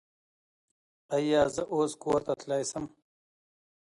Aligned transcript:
ایا 1.15 1.41
زه 1.55 1.63
اوس 1.73 1.91
کور 2.03 2.19
ته 2.25 2.33
تلی 2.39 2.61
شم؟ 2.69 2.85